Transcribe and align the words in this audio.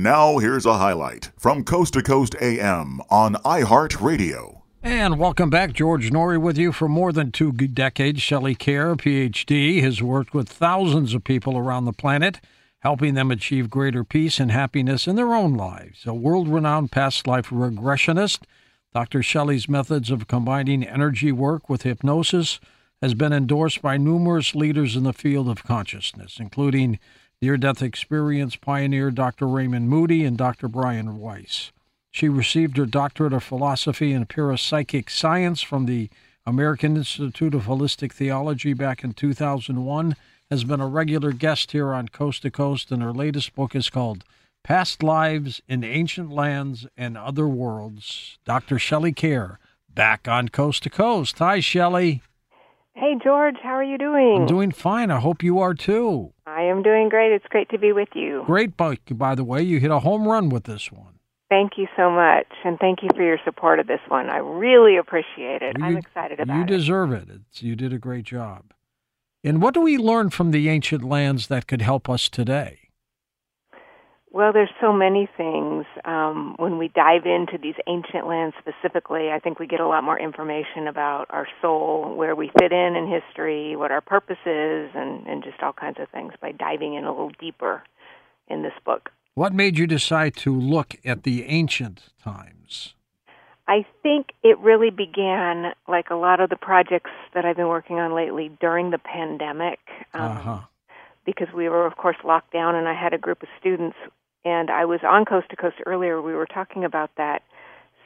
Now, 0.00 0.38
here's 0.38 0.64
a 0.64 0.78
highlight 0.78 1.32
from 1.36 1.64
Coast 1.64 1.94
to 1.94 2.04
Coast 2.04 2.36
AM 2.40 3.00
on 3.10 3.34
iHeartRadio. 3.34 4.62
And 4.80 5.18
welcome 5.18 5.50
back. 5.50 5.72
George 5.72 6.12
Noory 6.12 6.40
with 6.40 6.56
you 6.56 6.70
for 6.70 6.88
more 6.88 7.10
than 7.10 7.32
two 7.32 7.50
decades. 7.50 8.22
Shelley 8.22 8.54
Kaehr, 8.54 8.94
PhD, 8.94 9.82
has 9.82 10.00
worked 10.00 10.32
with 10.32 10.48
thousands 10.48 11.14
of 11.14 11.24
people 11.24 11.58
around 11.58 11.84
the 11.84 11.92
planet, 11.92 12.40
helping 12.82 13.14
them 13.14 13.32
achieve 13.32 13.70
greater 13.70 14.04
peace 14.04 14.38
and 14.38 14.52
happiness 14.52 15.08
in 15.08 15.16
their 15.16 15.34
own 15.34 15.54
lives. 15.54 16.06
A 16.06 16.14
world 16.14 16.46
renowned 16.46 16.92
past 16.92 17.26
life 17.26 17.48
regressionist, 17.48 18.42
Dr. 18.94 19.20
Shelley's 19.20 19.68
methods 19.68 20.12
of 20.12 20.28
combining 20.28 20.84
energy 20.84 21.32
work 21.32 21.68
with 21.68 21.82
hypnosis 21.82 22.60
has 23.02 23.14
been 23.14 23.32
endorsed 23.32 23.82
by 23.82 23.96
numerous 23.96 24.54
leaders 24.54 24.94
in 24.94 25.02
the 25.02 25.12
field 25.12 25.48
of 25.48 25.64
consciousness, 25.64 26.36
including 26.38 27.00
near 27.40 27.56
death 27.56 27.82
experience 27.82 28.56
pioneer 28.56 29.10
Dr. 29.10 29.46
Raymond 29.46 29.88
Moody 29.88 30.24
and 30.24 30.36
Dr. 30.36 30.68
Brian 30.68 31.18
Weiss. 31.18 31.72
She 32.10 32.28
received 32.28 32.76
her 32.76 32.86
doctorate 32.86 33.32
of 33.32 33.44
philosophy 33.44 34.12
in 34.12 34.26
parapsychic 34.26 35.08
science 35.10 35.62
from 35.62 35.86
the 35.86 36.10
American 36.46 36.96
Institute 36.96 37.54
of 37.54 37.64
Holistic 37.64 38.12
Theology 38.12 38.72
back 38.72 39.04
in 39.04 39.12
2001, 39.12 40.16
has 40.50 40.64
been 40.64 40.80
a 40.80 40.86
regular 40.88 41.32
guest 41.32 41.72
here 41.72 41.92
on 41.92 42.08
Coast 42.08 42.42
to 42.42 42.50
Coast, 42.50 42.90
and 42.90 43.02
her 43.02 43.12
latest 43.12 43.54
book 43.54 43.76
is 43.76 43.90
called 43.90 44.24
Past 44.64 45.02
Lives 45.02 45.60
in 45.68 45.84
Ancient 45.84 46.30
Lands 46.30 46.86
and 46.96 47.18
Other 47.18 47.46
Worlds. 47.46 48.38
Dr. 48.46 48.78
Shelley 48.78 49.12
Kaehr, 49.12 49.58
back 49.94 50.26
on 50.26 50.48
Coast 50.48 50.84
to 50.84 50.90
Coast. 50.90 51.38
Hi, 51.38 51.60
Shelley. 51.60 52.22
Hey, 52.98 53.14
George, 53.22 53.54
how 53.62 53.74
are 53.74 53.84
you 53.84 53.96
doing? 53.96 54.38
I'm 54.40 54.46
doing 54.46 54.72
fine. 54.72 55.12
I 55.12 55.20
hope 55.20 55.44
you 55.44 55.60
are 55.60 55.72
too. 55.72 56.32
I 56.48 56.62
am 56.62 56.82
doing 56.82 57.08
great. 57.08 57.30
It's 57.32 57.46
great 57.48 57.68
to 57.70 57.78
be 57.78 57.92
with 57.92 58.08
you. 58.14 58.42
Great 58.44 58.76
book, 58.76 58.98
by 59.12 59.36
the 59.36 59.44
way. 59.44 59.62
You 59.62 59.78
hit 59.78 59.92
a 59.92 60.00
home 60.00 60.26
run 60.26 60.48
with 60.48 60.64
this 60.64 60.90
one. 60.90 61.20
Thank 61.48 61.78
you 61.78 61.86
so 61.96 62.10
much, 62.10 62.48
and 62.64 62.76
thank 62.80 63.04
you 63.04 63.08
for 63.14 63.22
your 63.22 63.38
support 63.44 63.78
of 63.78 63.86
this 63.86 64.00
one. 64.08 64.28
I 64.28 64.38
really 64.38 64.96
appreciate 64.96 65.62
it. 65.62 65.78
You- 65.78 65.84
I'm 65.84 65.96
excited 65.96 66.40
about 66.40 66.52
You 66.52 66.62
it. 66.62 66.70
You 66.70 66.76
deserve 66.76 67.12
it. 67.12 67.28
It's, 67.30 67.62
you 67.62 67.76
did 67.76 67.92
a 67.92 67.98
great 67.98 68.24
job. 68.24 68.72
And 69.44 69.62
what 69.62 69.74
do 69.74 69.80
we 69.80 69.96
learn 69.96 70.30
from 70.30 70.50
the 70.50 70.68
ancient 70.68 71.04
lands 71.04 71.46
that 71.46 71.68
could 71.68 71.82
help 71.82 72.08
us 72.08 72.28
today? 72.28 72.87
Well, 74.30 74.52
there's 74.52 74.70
so 74.80 74.92
many 74.92 75.28
things. 75.36 75.86
Um, 76.04 76.54
when 76.58 76.76
we 76.76 76.88
dive 76.88 77.24
into 77.24 77.56
these 77.60 77.74
ancient 77.86 78.26
lands 78.26 78.54
specifically, 78.60 79.30
I 79.30 79.38
think 79.38 79.58
we 79.58 79.66
get 79.66 79.80
a 79.80 79.88
lot 79.88 80.04
more 80.04 80.18
information 80.18 80.86
about 80.86 81.26
our 81.30 81.48
soul, 81.62 82.14
where 82.14 82.36
we 82.36 82.50
fit 82.60 82.70
in 82.70 82.94
in 82.94 83.08
history, 83.10 83.74
what 83.74 83.90
our 83.90 84.02
purpose 84.02 84.38
is, 84.44 84.90
and, 84.94 85.26
and 85.26 85.42
just 85.42 85.62
all 85.62 85.72
kinds 85.72 85.96
of 85.98 86.08
things 86.10 86.34
by 86.40 86.52
diving 86.52 86.94
in 86.94 87.04
a 87.04 87.10
little 87.10 87.32
deeper 87.40 87.82
in 88.48 88.62
this 88.62 88.74
book. 88.84 89.10
What 89.34 89.54
made 89.54 89.78
you 89.78 89.86
decide 89.86 90.36
to 90.36 90.54
look 90.54 90.96
at 91.04 91.22
the 91.22 91.44
ancient 91.46 92.10
times? 92.22 92.94
I 93.66 93.86
think 94.02 94.28
it 94.42 94.58
really 94.58 94.90
began, 94.90 95.72
like 95.86 96.10
a 96.10 96.16
lot 96.16 96.40
of 96.40 96.50
the 96.50 96.56
projects 96.56 97.10
that 97.34 97.44
I've 97.46 97.56
been 97.56 97.68
working 97.68 97.98
on 97.98 98.14
lately, 98.14 98.50
during 98.60 98.90
the 98.90 98.98
pandemic. 98.98 99.80
Um, 100.12 100.22
Uh-huh. 100.22 100.58
because 101.24 101.48
we 101.54 101.68
were, 101.68 101.86
of 101.86 101.96
course, 101.96 102.16
locked 102.24 102.52
down, 102.54 102.74
and 102.74 102.88
I 102.88 102.94
had 102.94 103.12
a 103.12 103.18
group 103.18 103.42
of 103.42 103.48
students. 103.60 103.96
And 104.48 104.70
I 104.70 104.86
was 104.86 105.00
on 105.06 105.26
Coast 105.26 105.50
to 105.50 105.56
Coast 105.56 105.76
earlier. 105.84 106.22
We 106.22 106.32
were 106.32 106.46
talking 106.46 106.82
about 106.82 107.10
that 107.18 107.42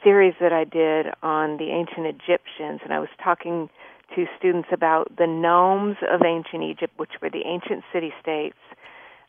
series 0.03 0.33
that 0.41 0.51
I 0.51 0.65
did 0.65 1.05
on 1.23 1.55
the 1.55 1.69
ancient 1.71 2.05
Egyptians, 2.05 2.81
and 2.83 2.91
I 2.91 2.99
was 2.99 3.07
talking 3.23 3.69
to 4.13 4.25
students 4.37 4.67
about 4.73 5.15
the 5.17 5.25
nomes 5.25 5.95
of 6.11 6.21
ancient 6.25 6.61
Egypt, 6.63 6.91
which 6.97 7.11
were 7.21 7.29
the 7.29 7.45
ancient 7.45 7.85
city 7.93 8.11
states, 8.21 8.57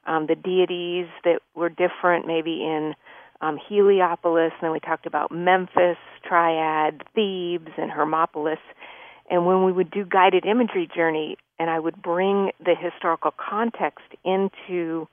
um, 0.08 0.26
the 0.26 0.34
deities 0.34 1.06
that 1.22 1.38
were 1.54 1.68
different, 1.68 2.26
maybe 2.26 2.64
in 2.64 2.94
um, 3.40 3.60
Heliopolis, 3.68 4.50
and 4.54 4.62
then 4.62 4.72
we 4.72 4.80
talked 4.80 5.06
about 5.06 5.30
Memphis, 5.30 5.98
Triad, 6.28 7.04
Thebes, 7.14 7.70
and 7.78 7.92
Hermopolis. 7.92 8.58
And 9.30 9.46
when 9.46 9.62
we 9.64 9.70
would 9.70 9.90
do 9.92 10.04
guided 10.04 10.44
imagery 10.46 10.88
journey, 10.92 11.36
and 11.60 11.70
I 11.70 11.78
would 11.78 12.02
bring 12.02 12.50
the 12.58 12.74
historical 12.74 13.32
context 13.38 14.06
into 14.24 15.06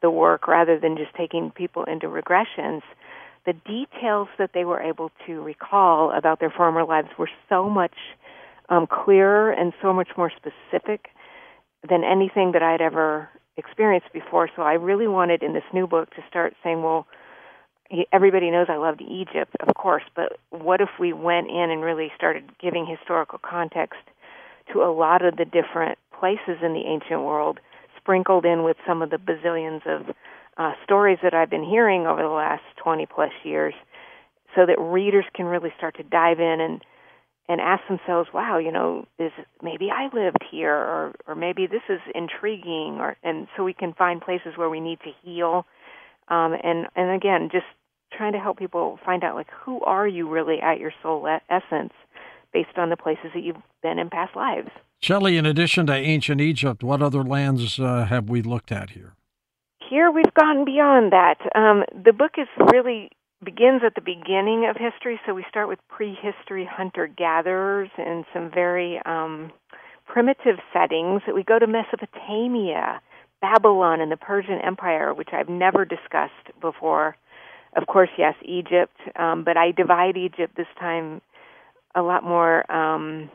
the 0.00 0.10
work 0.10 0.46
rather 0.48 0.78
than 0.78 0.96
just 0.96 1.14
taking 1.16 1.50
people 1.50 1.84
into 1.84 2.06
regressions, 2.06 2.82
the 3.46 3.52
details 3.52 4.28
that 4.38 4.50
they 4.54 4.64
were 4.64 4.80
able 4.80 5.10
to 5.26 5.42
recall 5.42 6.12
about 6.16 6.40
their 6.40 6.50
former 6.50 6.84
lives 6.84 7.08
were 7.18 7.30
so 7.48 7.68
much 7.68 7.94
um, 8.68 8.86
clearer 8.86 9.50
and 9.50 9.72
so 9.80 9.92
much 9.92 10.08
more 10.16 10.30
specific 10.30 11.08
than 11.88 12.04
anything 12.04 12.52
that 12.52 12.62
I'd 12.62 12.80
ever 12.80 13.28
experienced 13.56 14.12
before. 14.12 14.48
So 14.54 14.62
I 14.62 14.74
really 14.74 15.08
wanted 15.08 15.42
in 15.42 15.52
this 15.52 15.64
new 15.72 15.86
book 15.86 16.10
to 16.10 16.22
start 16.28 16.54
saying, 16.62 16.82
well, 16.82 17.06
everybody 18.12 18.50
knows 18.50 18.66
I 18.68 18.76
loved 18.76 19.00
Egypt, 19.00 19.56
of 19.60 19.74
course, 19.74 20.02
but 20.14 20.38
what 20.50 20.80
if 20.80 20.90
we 21.00 21.12
went 21.12 21.48
in 21.48 21.70
and 21.70 21.82
really 21.82 22.12
started 22.14 22.44
giving 22.60 22.86
historical 22.86 23.38
context 23.38 24.00
to 24.72 24.82
a 24.82 24.92
lot 24.92 25.24
of 25.24 25.36
the 25.36 25.44
different 25.44 25.98
places 26.18 26.58
in 26.62 26.74
the 26.74 26.84
ancient 26.86 27.22
world, 27.22 27.60
sprinkled 28.08 28.46
in 28.46 28.64
with 28.64 28.78
some 28.86 29.02
of 29.02 29.10
the 29.10 29.18
bazillions 29.18 29.86
of 29.86 30.14
uh, 30.56 30.72
stories 30.82 31.18
that 31.22 31.34
I've 31.34 31.50
been 31.50 31.62
hearing 31.62 32.06
over 32.06 32.22
the 32.22 32.28
last 32.28 32.62
20 32.82 33.04
plus 33.04 33.32
years, 33.44 33.74
so 34.56 34.64
that 34.64 34.80
readers 34.80 35.26
can 35.34 35.44
really 35.44 35.72
start 35.76 35.96
to 35.98 36.02
dive 36.02 36.40
in 36.40 36.60
and 36.60 36.82
and 37.50 37.60
ask 37.62 37.82
themselves, 37.88 38.28
"Wow, 38.32 38.58
you 38.58 38.72
know, 38.72 39.06
is 39.18 39.32
maybe 39.62 39.90
I 39.90 40.08
lived 40.14 40.42
here, 40.50 40.74
or 40.74 41.14
or 41.26 41.34
maybe 41.34 41.66
this 41.66 41.82
is 41.90 42.00
intriguing," 42.14 42.96
or 42.98 43.16
and 43.22 43.46
so 43.56 43.62
we 43.62 43.74
can 43.74 43.92
find 43.92 44.22
places 44.22 44.56
where 44.56 44.70
we 44.70 44.80
need 44.80 45.00
to 45.00 45.10
heal, 45.22 45.66
um, 46.28 46.54
and 46.62 46.86
and 46.96 47.10
again, 47.10 47.50
just 47.52 47.66
trying 48.16 48.32
to 48.32 48.38
help 48.38 48.58
people 48.58 48.98
find 49.04 49.22
out 49.22 49.34
like 49.34 49.48
who 49.64 49.80
are 49.82 50.08
you 50.08 50.28
really 50.28 50.60
at 50.62 50.80
your 50.80 50.92
soul 51.02 51.28
essence, 51.50 51.92
based 52.52 52.76
on 52.76 52.90
the 52.90 52.96
places 52.96 53.30
that 53.34 53.42
you've 53.42 53.56
been 53.82 53.98
in 53.98 54.10
past 54.10 54.34
lives. 54.36 54.70
Shelley, 55.00 55.36
in 55.36 55.46
addition 55.46 55.86
to 55.86 55.94
ancient 55.94 56.40
Egypt, 56.40 56.82
what 56.82 57.02
other 57.02 57.22
lands 57.22 57.78
uh, 57.78 58.06
have 58.06 58.28
we 58.28 58.42
looked 58.42 58.72
at 58.72 58.90
here? 58.90 59.14
Here 59.88 60.10
we've 60.10 60.34
gone 60.34 60.64
beyond 60.64 61.12
that. 61.12 61.38
Um, 61.54 61.84
the 62.04 62.12
book 62.12 62.32
is 62.36 62.48
really 62.72 63.10
begins 63.44 63.82
at 63.86 63.94
the 63.94 64.00
beginning 64.00 64.66
of 64.68 64.76
history, 64.76 65.20
so 65.24 65.32
we 65.32 65.44
start 65.48 65.68
with 65.68 65.78
prehistory 65.88 66.68
hunter 66.70 67.06
gatherers 67.06 67.88
in 67.96 68.24
some 68.32 68.50
very 68.52 69.00
um, 69.06 69.52
primitive 70.06 70.56
settings. 70.72 71.22
We 71.32 71.44
go 71.44 71.58
to 71.58 71.66
Mesopotamia, 71.66 73.00
Babylon, 73.40 74.00
and 74.00 74.10
the 74.10 74.16
Persian 74.16 74.58
Empire, 74.64 75.14
which 75.14 75.28
I've 75.32 75.48
never 75.48 75.84
discussed 75.84 76.60
before. 76.60 77.16
Of 77.76 77.86
course, 77.86 78.08
yes, 78.18 78.34
Egypt, 78.42 78.96
um, 79.16 79.44
but 79.44 79.56
I 79.56 79.70
divide 79.70 80.16
Egypt 80.16 80.56
this 80.56 80.66
time 80.78 81.20
a 81.98 82.02
lot 82.02 82.22
more 82.24 82.70
um, 82.70 83.30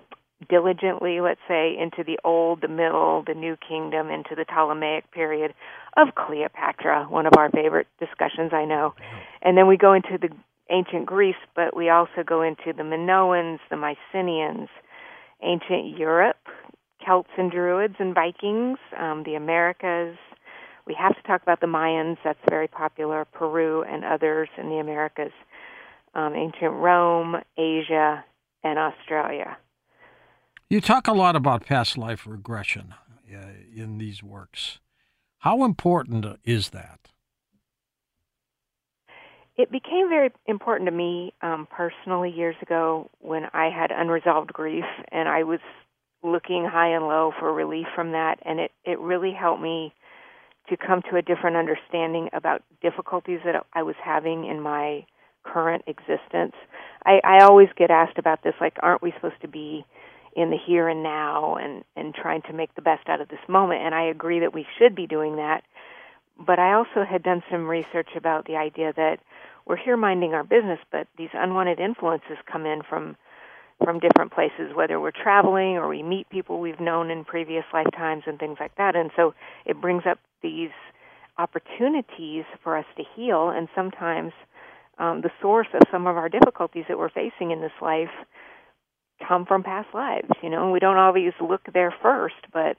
diligently, 0.50 1.22
let's 1.22 1.42
say, 1.48 1.76
into 1.78 2.04
the 2.04 2.20
Old, 2.24 2.62
the 2.62 2.68
Middle, 2.68 3.24
the 3.26 3.34
New 3.34 3.56
Kingdom, 3.68 4.10
into 4.10 4.36
the 4.36 4.46
Ptolemaic 4.46 5.12
period 5.12 5.54
of 5.98 6.10
Cleopatra, 6.16 7.06
one 7.10 7.26
of 7.26 7.34
our 7.38 7.50
favorite 7.50 7.88
discussions, 8.00 8.52
I 8.54 8.66
know. 8.66 8.94
And 9.42 9.58
then 9.58 9.68
we 9.68 9.78
go 9.78 9.94
into 9.94 10.18
the 10.20 10.30
ancient 10.70 11.06
Greece, 11.06 11.36
but 11.56 11.76
we 11.76 11.90
also 11.90 12.24
go 12.26 12.42
into 12.42 12.74
the 12.76 12.84
Minoans, 12.84 13.60
the 13.70 13.78
Mycenaeans, 13.78 14.70
ancient 15.42 15.98
Europe, 15.98 16.38
Celts 17.06 17.30
and 17.38 17.52
Druids 17.52 17.96
and 18.00 18.16
Vikings, 18.16 18.80
um, 18.98 19.24
the 19.26 19.36
Americas. 19.36 20.18
We 20.88 20.96
have 21.00 21.16
to 21.16 21.22
talk 21.24 21.42
about 21.44 21.62
the 21.62 21.68
Mayans, 21.68 22.18
that's 22.24 22.40
very 22.50 22.68
popular, 22.68 23.26
Peru 23.26 23.84
and 23.84 24.04
others 24.04 24.50
in 24.58 24.70
the 24.70 24.78
Americas, 24.78 25.32
um, 26.16 26.34
ancient 26.34 26.74
Rome, 26.74 27.36
Asia, 27.58 28.24
and 28.64 28.80
Australia. 28.80 29.58
You 30.70 30.82
talk 30.82 31.08
a 31.08 31.14
lot 31.14 31.36
about 31.36 31.66
past 31.66 31.98
life 31.98 32.26
regression 32.26 32.94
uh, 33.34 33.38
in 33.76 33.98
these 33.98 34.24
works. 34.24 34.80
How 35.40 35.64
important 35.64 36.26
is 36.44 36.70
that? 36.70 37.00
It 39.56 39.72
became 39.72 40.10
very 40.10 40.32
important 40.48 40.88
to 40.88 40.96
me 40.96 41.34
um, 41.42 41.68
personally 41.70 42.32
years 42.32 42.56
ago 42.62 43.10
when 43.20 43.44
I 43.54 43.70
had 43.70 43.92
unresolved 43.92 44.52
grief 44.52 44.86
and 45.12 45.30
I 45.30 45.44
was 45.44 45.60
looking 46.24 46.66
high 46.66 46.96
and 46.96 47.08
low 47.08 47.34
for 47.38 47.54
relief 47.54 47.86
from 47.94 48.14
that, 48.14 48.40
and 48.46 48.60
it, 48.60 48.72
it 48.86 49.00
really 49.00 49.34
helped 49.34 49.62
me 49.62 49.94
to 50.70 50.78
come 50.78 51.02
to 51.10 51.18
a 51.18 51.22
different 51.22 51.58
understanding 51.58 52.30
about 52.34 52.64
difficulties 52.82 53.42
that 53.46 53.66
I 53.74 53.84
was 53.84 53.96
having 54.04 54.46
in 54.46 54.62
my 54.62 55.06
current 55.44 55.84
existence. 55.88 56.54
I, 57.06 57.20
I 57.24 57.44
always 57.44 57.70
get 57.76 57.92
asked 57.92 58.18
about 58.18 58.44
this 58.44 58.54
like, 58.62 58.78
aren't 58.82 59.02
we 59.02 59.12
supposed 59.14 59.42
to 59.42 59.48
be 59.48 59.86
in 60.36 60.50
the 60.50 60.58
here 60.58 60.88
and 60.88 61.04
now 61.04 61.56
and 61.56 61.84
and 61.96 62.14
trying 62.16 62.42
to 62.44 62.54
make 62.54 62.74
the 62.76 62.82
best 62.82 63.08
out 63.08 63.22
of 63.22 63.30
this 63.30 63.40
moment? 63.48 63.82
And 63.82 63.94
I 63.94 64.04
agree 64.06 64.40
that 64.40 64.54
we 64.54 64.66
should 64.78 64.96
be 64.96 65.08
doing 65.08 65.38
that. 65.38 65.64
But 66.40 66.60
I 66.60 66.74
also 66.74 67.04
had 67.08 67.24
done 67.24 67.44
some 67.52 67.68
research 67.68 68.10
about 68.16 68.46
the 68.46 68.56
idea 68.56 68.94
that 68.96 69.20
we're 69.66 69.78
here 69.78 69.98
minding 69.98 70.34
our 70.34 70.44
business 70.44 70.80
but 70.92 71.08
these 71.18 71.30
unwanted 71.34 71.80
influences 71.80 72.38
come 72.52 72.66
in 72.66 72.82
from 72.82 73.16
from 73.84 74.00
different 74.00 74.32
places 74.32 74.74
whether 74.74 75.00
we're 75.00 75.12
traveling 75.12 75.78
or 75.78 75.88
we 75.88 76.04
meet 76.04 76.30
people 76.30 76.60
we've 76.60 76.80
known 76.80 77.10
in 77.10 77.24
previous 77.26 77.66
lifetimes 77.74 78.24
and 78.26 78.40
things 78.40 78.58
like 78.60 78.76
that. 78.76 78.96
And 78.96 79.12
so 79.16 79.34
it 79.66 79.80
brings 79.80 80.04
up 80.06 80.20
these 80.42 80.72
opportunities 81.38 82.46
for 82.64 82.78
us 82.78 82.86
to 82.98 83.04
heal. 83.16 83.50
And 83.50 83.68
sometimes 83.76 84.32
um, 84.98 85.22
the 85.22 85.32
source 85.42 85.68
of 85.74 85.82
some 85.92 86.08
of 86.08 86.18
our 86.18 86.30
difficulties 86.30 86.86
that 86.88 86.98
we're 86.98 87.10
facing 87.10 87.52
in 87.52 87.62
this 87.62 87.72
life 87.82 88.12
come 89.28 89.46
from 89.46 89.64
past 89.64 89.88
lives. 89.94 90.30
You 90.42 90.50
know, 90.50 90.72
we 90.72 90.80
don't 90.80 90.98
always 90.98 91.34
look 91.42 91.62
there 91.74 91.94
first, 92.02 92.36
but 92.52 92.78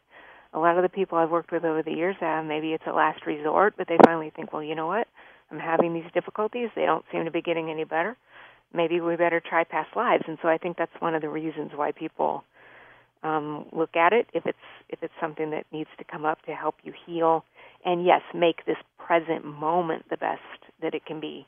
a 0.52 0.58
lot 0.58 0.76
of 0.76 0.82
the 0.82 0.88
people 0.88 1.18
I've 1.18 1.30
worked 1.30 1.50
with 1.50 1.64
over 1.64 1.82
the 1.82 1.92
years, 1.92 2.16
uh, 2.20 2.42
maybe 2.42 2.72
it's 2.72 2.84
a 2.86 2.92
last 2.92 3.26
resort, 3.26 3.74
but 3.76 3.88
they 3.88 3.98
finally 4.04 4.30
think, 4.34 4.52
well, 4.52 4.62
you 4.62 4.74
know 4.74 4.86
what? 4.86 5.08
I'm 5.50 5.58
having 5.58 5.92
these 5.92 6.10
difficulties. 6.14 6.70
They 6.74 6.86
don't 6.86 7.04
seem 7.12 7.24
to 7.24 7.30
be 7.30 7.42
getting 7.42 7.70
any 7.70 7.84
better. 7.84 8.16
Maybe 8.72 9.00
we 9.00 9.16
better 9.16 9.40
try 9.40 9.64
past 9.64 9.90
lives. 9.96 10.24
And 10.26 10.38
so 10.42 10.48
I 10.48 10.58
think 10.58 10.76
that's 10.76 10.92
one 11.00 11.14
of 11.14 11.22
the 11.22 11.28
reasons 11.28 11.72
why 11.74 11.92
people 11.92 12.44
um, 13.24 13.66
look 13.72 13.96
at 13.96 14.12
it 14.12 14.26
if 14.34 14.46
it's 14.46 14.58
if 14.90 15.02
it's 15.02 15.14
something 15.20 15.50
that 15.50 15.64
needs 15.72 15.88
to 15.98 16.04
come 16.04 16.24
up 16.24 16.42
to 16.42 16.52
help 16.52 16.76
you 16.82 16.92
heal, 17.06 17.44
and 17.84 18.04
yes, 18.04 18.20
make 18.34 18.66
this 18.66 18.76
present 18.98 19.44
moment 19.44 20.04
the 20.10 20.16
best 20.16 20.40
that 20.82 20.94
it 20.94 21.06
can 21.06 21.20
be. 21.20 21.46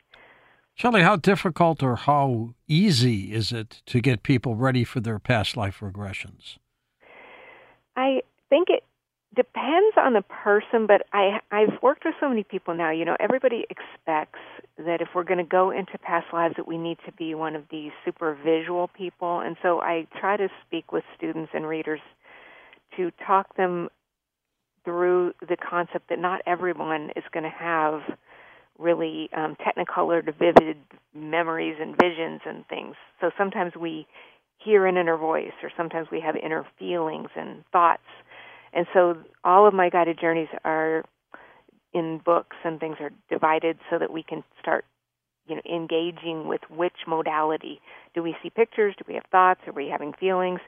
Shelley, 0.77 1.01
how 1.01 1.17
difficult 1.17 1.83
or 1.83 1.97
how 1.97 2.51
easy 2.69 3.33
is 3.33 3.51
it 3.51 3.81
to 3.87 3.99
get 3.99 4.23
people 4.23 4.57
ready 4.57 4.85
for 4.85 5.01
their 5.01 5.19
past 5.19 5.57
life 5.57 5.81
regressions? 5.81 6.59
I 7.97 8.21
think 8.51 8.69
it 8.69 8.85
depends 9.35 9.97
on 9.97 10.13
the 10.13 10.21
person, 10.21 10.87
but 10.87 11.07
I 11.15 11.41
I've 11.51 11.83
worked 11.83 12.05
with 12.05 12.15
so 12.21 12.29
many 12.29 12.43
people 12.43 12.75
now. 12.75 12.91
You 12.91 13.07
know, 13.07 13.17
everybody 13.19 13.65
expects 13.71 14.39
that 14.77 15.01
if 15.01 15.09
we're 15.15 15.25
going 15.25 15.39
to 15.39 15.45
go 15.45 15.71
into 15.71 15.97
past 15.97 16.27
lives, 16.35 16.57
that 16.59 16.69
we 16.69 16.77
need 16.77 16.99
to 17.07 17.13
be 17.13 17.35
one 17.35 17.57
of 17.57 17.63
these 17.71 17.93
super 18.05 18.37
visual 18.45 18.89
people, 18.89 19.41
and 19.41 19.57
so 19.63 19.81
I 19.81 20.07
try 20.21 20.37
to 20.37 20.51
speak 20.67 20.93
with 20.93 21.05
students 21.17 21.53
and 21.55 21.67
readers 21.67 22.01
to 22.99 23.11
talk 23.27 23.57
them 23.57 23.89
through 24.85 25.33
the 25.41 25.57
concept 25.57 26.11
that 26.11 26.19
not 26.19 26.43
everyone 26.47 27.13
is 27.17 27.25
going 27.33 27.45
to 27.45 27.49
have 27.49 28.03
really 28.79 29.29
um, 29.37 29.57
technicolored, 29.65 30.35
vivid 30.39 30.77
memories 31.15 31.77
and 31.81 31.97
visions 32.01 32.41
and 32.45 32.67
things. 32.69 32.95
So 33.21 33.31
sometimes 33.39 33.73
we 33.81 34.07
hear 34.59 34.87
an 34.87 34.97
inner 34.97 35.17
voice, 35.17 35.53
or 35.63 35.71
sometimes 35.77 36.09
we 36.11 36.21
have 36.21 36.37
inner 36.37 36.67
feelings 36.79 37.29
and 37.37 37.65
thoughts. 37.73 38.03
And 38.73 38.87
so 38.93 39.17
all 39.45 39.67
of 39.67 39.75
my 39.75 39.89
guided 39.91 40.19
journeys 40.21 40.49
are 40.65 41.05
in 41.95 42.21
books 42.25 42.57
and 42.65 42.79
things 42.79 42.97
are 43.01 43.11
divided 43.31 43.79
so 43.91 43.99
that 43.99 44.13
we 44.13 44.23
can 44.23 44.43
start 44.61 44.85
you 45.47 45.55
know 45.55 45.63
engaging 45.73 46.49
with 46.49 46.61
which 46.69 47.07
modality 47.07 47.81
do 48.15 48.23
we 48.23 48.35
see 48.43 48.51
pictures 48.51 48.95
do 48.99 49.05
we 49.07 49.15
have 49.15 49.23
thoughts 49.31 49.61
are 49.67 49.73
we 49.73 49.89
having 49.89 50.13
feelings 50.13 50.59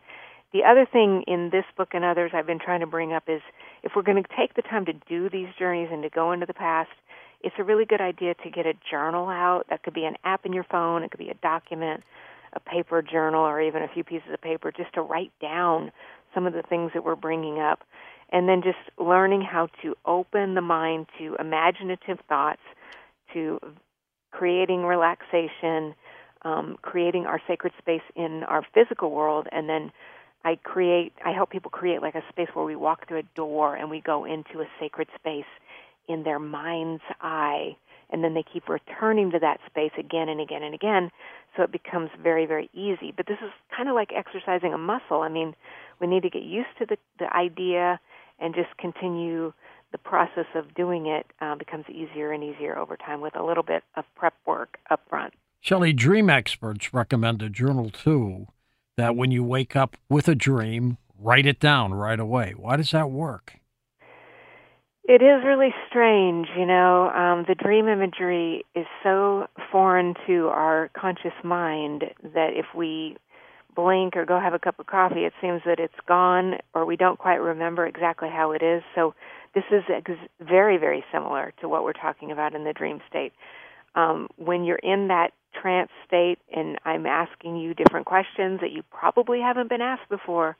the 0.52 0.64
other 0.64 0.86
thing 0.90 1.24
in 1.26 1.50
this 1.50 1.64
book 1.76 1.90
and 1.92 2.04
others 2.04 2.30
I've 2.32 2.46
been 2.46 2.58
trying 2.58 2.80
to 2.80 2.86
bring 2.86 3.12
up 3.12 3.24
is 3.28 3.42
if 3.82 3.92
we're 3.94 4.02
going 4.02 4.22
to 4.22 4.28
take 4.36 4.54
the 4.54 4.62
time 4.62 4.86
to 4.86 4.94
do 5.08 5.28
these 5.28 5.48
journeys 5.58 5.88
and 5.92 6.02
to 6.02 6.08
go 6.08 6.32
into 6.32 6.46
the 6.46 6.54
past, 6.54 6.90
it's 7.40 7.54
a 7.58 7.64
really 7.64 7.84
good 7.84 8.00
idea 8.00 8.34
to 8.34 8.50
get 8.50 8.66
a 8.66 8.74
journal 8.90 9.28
out. 9.28 9.64
That 9.70 9.82
could 9.82 9.94
be 9.94 10.04
an 10.04 10.16
app 10.24 10.44
in 10.44 10.52
your 10.52 10.64
phone, 10.64 11.02
it 11.02 11.10
could 11.10 11.18
be 11.18 11.30
a 11.30 11.34
document, 11.34 12.02
a 12.52 12.60
paper 12.60 13.02
journal, 13.02 13.42
or 13.42 13.60
even 13.60 13.82
a 13.82 13.88
few 13.88 14.04
pieces 14.04 14.28
of 14.32 14.40
paper 14.40 14.72
just 14.72 14.92
to 14.94 15.02
write 15.02 15.32
down 15.40 15.92
some 16.34 16.46
of 16.46 16.52
the 16.52 16.62
things 16.62 16.90
that 16.94 17.04
we're 17.04 17.16
bringing 17.16 17.58
up. 17.58 17.80
And 18.30 18.48
then 18.48 18.62
just 18.62 18.78
learning 18.98 19.40
how 19.40 19.68
to 19.82 19.94
open 20.04 20.54
the 20.54 20.60
mind 20.60 21.06
to 21.18 21.36
imaginative 21.40 22.18
thoughts, 22.28 22.60
to 23.32 23.58
creating 24.32 24.82
relaxation, 24.82 25.94
um, 26.42 26.76
creating 26.82 27.24
our 27.24 27.40
sacred 27.48 27.72
space 27.78 28.02
in 28.14 28.42
our 28.44 28.66
physical 28.74 29.10
world, 29.10 29.48
and 29.50 29.68
then 29.68 29.90
I 30.44 30.56
create, 30.56 31.12
I 31.24 31.32
help 31.32 31.50
people 31.50 31.70
create 31.70 32.00
like 32.00 32.14
a 32.14 32.22
space 32.28 32.48
where 32.54 32.64
we 32.64 32.76
walk 32.76 33.08
through 33.08 33.18
a 33.18 33.28
door 33.34 33.74
and 33.74 33.90
we 33.90 34.00
go 34.00 34.24
into 34.24 34.60
a 34.60 34.66
sacred 34.78 35.08
space 35.18 35.44
in 36.08 36.22
their 36.22 36.38
mind's 36.38 37.02
eye 37.20 37.76
and 38.10 38.24
then 38.24 38.34
they 38.34 38.44
keep 38.50 38.68
returning 38.68 39.30
to 39.30 39.38
that 39.38 39.60
space 39.66 39.92
again 39.98 40.28
and 40.28 40.40
again 40.40 40.62
and 40.62 40.74
again 40.74 41.10
so 41.56 41.62
it 41.62 41.72
becomes 41.72 42.10
very 42.22 42.46
very 42.46 42.70
easy. 42.72 43.12
But 43.16 43.26
this 43.26 43.38
is 43.42 43.50
kind 43.76 43.88
of 43.88 43.94
like 43.94 44.10
exercising 44.14 44.72
a 44.72 44.78
muscle. 44.78 45.22
I 45.22 45.28
mean 45.28 45.54
we 46.00 46.06
need 46.06 46.22
to 46.22 46.30
get 46.30 46.42
used 46.42 46.68
to 46.78 46.86
the 46.86 46.96
the 47.18 47.34
idea 47.34 48.00
and 48.38 48.54
just 48.54 48.76
continue 48.78 49.52
the 49.90 49.98
process 49.98 50.46
of 50.54 50.74
doing 50.74 51.06
it 51.06 51.26
uh, 51.40 51.56
becomes 51.56 51.86
easier 51.88 52.32
and 52.32 52.44
easier 52.44 52.76
over 52.76 52.96
time 52.96 53.20
with 53.20 53.34
a 53.36 53.42
little 53.42 53.62
bit 53.62 53.82
of 53.96 54.04
prep 54.14 54.34
work 54.46 54.78
up 54.90 55.00
front 55.08 55.32
shelley 55.60 55.92
dream 55.92 56.28
experts 56.28 56.92
recommend 56.92 57.42
a 57.42 57.48
journal 57.48 57.90
too 57.90 58.46
that 58.98 59.16
when 59.16 59.30
you 59.30 59.42
wake 59.42 59.74
up 59.74 59.96
with 60.10 60.28
a 60.28 60.34
dream 60.34 60.98
write 61.18 61.46
it 61.46 61.60
down 61.60 61.92
right 61.92 62.20
away. 62.20 62.54
Why 62.56 62.76
does 62.76 62.92
that 62.92 63.10
work 63.10 63.54
it 65.08 65.22
is 65.22 65.44
really 65.46 65.74
strange, 65.88 66.48
you 66.58 66.66
know. 66.66 67.10
Um, 67.10 67.46
the 67.48 67.56
dream 67.56 67.88
imagery 67.88 68.64
is 68.76 68.86
so 69.02 69.48
foreign 69.72 70.14
to 70.28 70.48
our 70.48 70.90
conscious 70.94 71.32
mind 71.44 72.04
that 72.22 72.50
if 72.54 72.66
we 72.76 73.16
blink 73.76 74.16
or 74.16 74.26
go 74.26 74.40
have 74.40 74.54
a 74.54 74.60
cup 74.60 74.78
of 74.80 74.86
coffee, 74.86 75.24
it 75.24 75.34
seems 75.40 75.62
that 75.66 75.80
it's 75.80 75.94
gone 76.08 76.56
or 76.74 76.86
we 76.86 76.96
don't 76.96 77.18
quite 77.18 77.36
remember 77.36 77.86
exactly 77.86 78.28
how 78.30 78.52
it 78.52 78.62
is. 78.62 78.82
So 78.94 79.14
this 79.54 79.64
is 79.72 79.84
ex- 79.88 80.12
very, 80.40 80.78
very 80.78 81.04
similar 81.12 81.54
to 81.62 81.68
what 81.68 81.84
we're 81.84 81.94
talking 81.94 82.32
about 82.32 82.54
in 82.54 82.64
the 82.64 82.74
dream 82.74 83.00
state. 83.08 83.32
um, 83.94 84.28
when 84.36 84.64
you're 84.64 84.76
in 84.76 85.08
that 85.08 85.32
trance 85.60 85.90
state 86.06 86.38
and 86.54 86.78
I'm 86.84 87.06
asking 87.06 87.56
you 87.56 87.74
different 87.74 88.06
questions 88.06 88.60
that 88.60 88.72
you 88.72 88.82
probably 88.90 89.40
haven't 89.40 89.68
been 89.68 89.82
asked 89.82 90.08
before, 90.08 90.56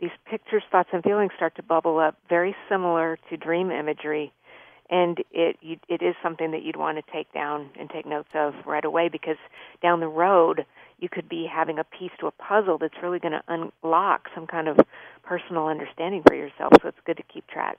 these 0.00 0.10
pictures, 0.28 0.62
thoughts, 0.70 0.90
and 0.92 1.02
feelings 1.02 1.32
start 1.36 1.54
to 1.56 1.62
bubble 1.62 1.98
up, 1.98 2.16
very 2.28 2.54
similar 2.68 3.18
to 3.28 3.36
dream 3.36 3.70
imagery. 3.70 4.32
And 4.88 5.18
it 5.30 5.56
you, 5.60 5.76
it 5.88 6.02
is 6.02 6.16
something 6.22 6.50
that 6.50 6.62
you'd 6.62 6.76
want 6.76 6.98
to 6.98 7.12
take 7.12 7.32
down 7.32 7.70
and 7.78 7.88
take 7.88 8.06
notes 8.06 8.30
of 8.34 8.54
right 8.66 8.84
away 8.84 9.08
because 9.08 9.36
down 9.82 10.00
the 10.00 10.08
road 10.08 10.66
you 10.98 11.08
could 11.08 11.28
be 11.28 11.46
having 11.50 11.78
a 11.78 11.84
piece 11.84 12.10
to 12.18 12.26
a 12.26 12.32
puzzle 12.32 12.76
that's 12.76 12.96
really 13.02 13.20
going 13.20 13.32
to 13.32 13.42
unlock 13.46 14.28
some 14.34 14.46
kind 14.46 14.68
of 14.68 14.78
personal 15.22 15.66
understanding 15.66 16.22
for 16.26 16.34
yourself. 16.34 16.72
So 16.82 16.88
it's 16.88 16.98
good 17.06 17.16
to 17.18 17.22
keep 17.22 17.46
track. 17.46 17.78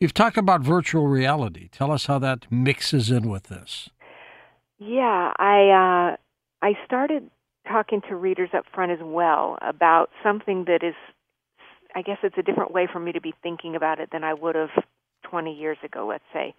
You've 0.00 0.14
talked 0.14 0.38
about 0.38 0.62
virtual 0.62 1.08
reality. 1.08 1.68
Tell 1.68 1.92
us 1.92 2.06
how 2.06 2.18
that 2.20 2.50
mixes 2.50 3.10
in 3.10 3.28
with 3.28 3.44
this. 3.44 3.90
Yeah, 4.78 5.32
I 5.36 6.14
uh, 6.14 6.16
I 6.66 6.72
started 6.86 7.30
talking 7.68 8.00
to 8.08 8.16
readers 8.16 8.48
up 8.56 8.64
front 8.74 8.92
as 8.92 8.98
well 9.02 9.58
about 9.60 10.08
something 10.22 10.64
that 10.64 10.82
is, 10.82 10.94
I 11.94 12.00
guess 12.00 12.16
it's 12.22 12.38
a 12.38 12.42
different 12.42 12.72
way 12.72 12.88
for 12.90 12.98
me 12.98 13.12
to 13.12 13.20
be 13.20 13.34
thinking 13.42 13.76
about 13.76 14.00
it 14.00 14.08
than 14.10 14.24
I 14.24 14.32
would 14.32 14.54
have 14.54 14.70
20 15.24 15.52
years 15.52 15.76
ago. 15.84 16.06
Let's 16.06 16.24
say 16.32 16.54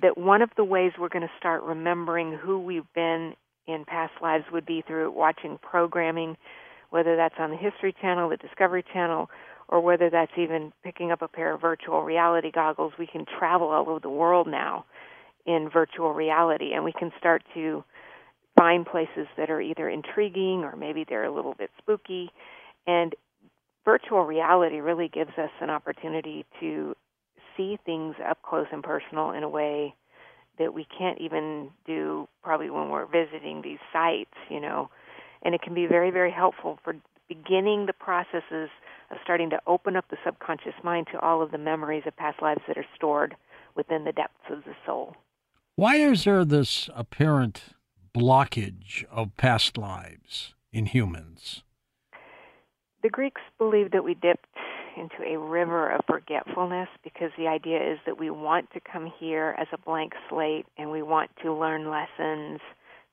that 0.00 0.16
one 0.16 0.40
of 0.40 0.48
the 0.56 0.64
ways 0.64 0.92
we're 0.98 1.10
going 1.10 1.22
to 1.22 1.32
start 1.38 1.62
remembering 1.62 2.32
who 2.32 2.58
we've 2.58 2.90
been 2.94 3.34
in 3.66 3.84
past 3.84 4.14
lives 4.22 4.44
would 4.50 4.64
be 4.64 4.82
through 4.86 5.10
watching 5.10 5.58
programming, 5.60 6.38
whether 6.88 7.16
that's 7.16 7.34
on 7.38 7.50
the 7.50 7.56
History 7.56 7.94
Channel, 8.00 8.30
the 8.30 8.38
Discovery 8.38 8.82
Channel, 8.94 9.28
or 9.68 9.80
whether 9.80 10.10
that's 10.10 10.32
even 10.36 10.72
picking 10.82 11.10
up 11.10 11.22
a 11.22 11.28
pair 11.28 11.54
of 11.54 11.60
virtual 11.60 12.02
reality 12.02 12.50
goggles, 12.50 12.92
we 12.98 13.06
can 13.06 13.24
travel 13.38 13.68
all 13.68 13.88
over 13.88 14.00
the 14.00 14.08
world 14.08 14.46
now 14.46 14.84
in 15.46 15.68
virtual 15.70 16.12
reality 16.12 16.72
and 16.74 16.84
we 16.84 16.92
can 16.92 17.10
start 17.18 17.42
to 17.54 17.84
find 18.58 18.84
places 18.84 19.26
that 19.36 19.50
are 19.50 19.60
either 19.60 19.88
intriguing 19.88 20.64
or 20.64 20.74
maybe 20.76 21.04
they're 21.08 21.24
a 21.24 21.34
little 21.34 21.54
bit 21.54 21.70
spooky. 21.78 22.30
And 22.86 23.14
virtual 23.84 24.24
reality 24.24 24.80
really 24.80 25.08
gives 25.08 25.32
us 25.38 25.50
an 25.60 25.70
opportunity 25.70 26.44
to 26.60 26.94
see 27.56 27.78
things 27.84 28.16
up 28.28 28.42
close 28.42 28.66
and 28.72 28.82
personal 28.82 29.30
in 29.30 29.42
a 29.42 29.48
way 29.48 29.94
that 30.58 30.74
we 30.74 30.86
can't 30.96 31.20
even 31.20 31.70
do 31.86 32.26
probably 32.42 32.68
when 32.68 32.88
we're 32.88 33.06
visiting 33.06 33.62
these 33.62 33.78
sites, 33.92 34.34
you 34.48 34.60
know. 34.60 34.90
And 35.42 35.54
it 35.54 35.62
can 35.62 35.72
be 35.72 35.86
very, 35.86 36.10
very 36.10 36.32
helpful 36.32 36.78
for 36.82 36.96
beginning 37.28 37.86
the 37.86 37.92
processes 37.92 38.70
of 39.10 39.18
starting 39.22 39.50
to 39.50 39.60
open 39.66 39.96
up 39.96 40.06
the 40.10 40.16
subconscious 40.24 40.74
mind 40.82 41.06
to 41.12 41.20
all 41.20 41.42
of 41.42 41.50
the 41.50 41.58
memories 41.58 42.02
of 42.06 42.16
past 42.16 42.42
lives 42.42 42.60
that 42.68 42.78
are 42.78 42.86
stored 42.94 43.34
within 43.74 44.04
the 44.04 44.12
depths 44.12 44.50
of 44.50 44.64
the 44.64 44.74
soul. 44.84 45.16
Why 45.76 45.96
is 45.96 46.24
there 46.24 46.44
this 46.44 46.90
apparent 46.94 47.62
blockage 48.16 49.04
of 49.10 49.36
past 49.36 49.78
lives 49.78 50.54
in 50.72 50.86
humans? 50.86 51.62
The 53.02 53.08
Greeks 53.08 53.42
believed 53.58 53.92
that 53.92 54.02
we 54.02 54.14
dipped 54.14 54.46
into 54.96 55.22
a 55.24 55.38
river 55.38 55.88
of 55.90 56.00
forgetfulness 56.08 56.88
because 57.04 57.30
the 57.38 57.46
idea 57.46 57.92
is 57.92 57.98
that 58.04 58.18
we 58.18 58.30
want 58.30 58.70
to 58.72 58.80
come 58.80 59.12
here 59.18 59.54
as 59.58 59.68
a 59.72 59.78
blank 59.78 60.12
slate 60.28 60.66
and 60.76 60.90
we 60.90 61.02
want 61.02 61.30
to 61.42 61.52
learn 61.52 61.88
lessons 61.88 62.60